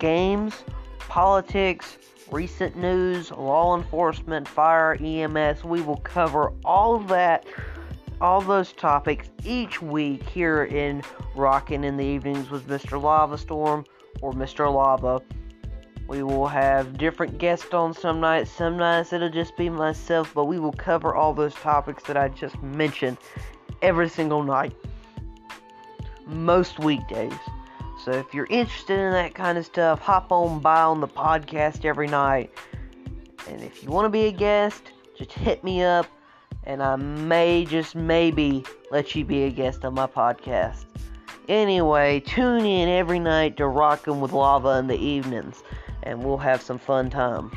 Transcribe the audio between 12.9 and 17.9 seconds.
Lava Storm or Mr. Lava. We will have different guests